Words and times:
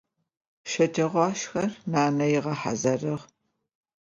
Şeceğuaşşxer 0.71 1.71
nane 1.91 2.27
ığehazırığ. 2.41 3.17